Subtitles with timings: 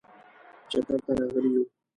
[0.69, 1.63] چکر ته راغلي یو.